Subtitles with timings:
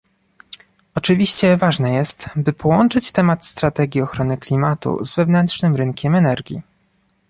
[0.95, 6.61] Oczywiście ważne jest, by połączyć temat strategii ochrony klimatu z wewnętrznym rynkiem energii